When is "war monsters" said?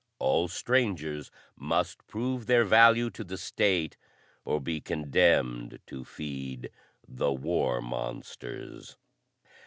7.31-8.97